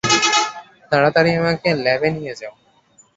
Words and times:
তাড়াতাড়ি 0.91 1.31
আমাকে 1.39 1.69
ল্যাবে 1.83 2.09
নিয়ে 2.11 2.33
যাও। 2.35 2.53